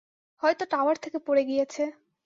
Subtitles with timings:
[0.41, 1.83] হয়তো টাওয়ার থেকে পড়ে গিয়েছে।